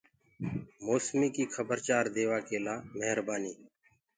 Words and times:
موسمي 0.87 1.27
ڪي 1.35 1.43
کبر 1.55 1.77
چآر 1.87 2.05
ديوآ 2.15 2.37
ڪي 2.47 2.57
لآ 2.65 2.75
مهربآني۔ 2.97 3.53